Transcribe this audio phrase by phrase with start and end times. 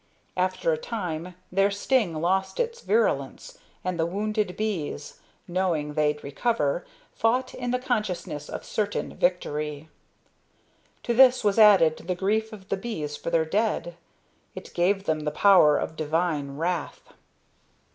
[0.35, 6.87] After a time their sting lost its virulence, and the wounded bees, knowing they'd recover,
[7.13, 9.89] fought in the consciousness of certain victory.
[11.03, 13.95] To this was added the grief of the bees for their dead;
[14.55, 17.13] it gave them the power of divine wrath.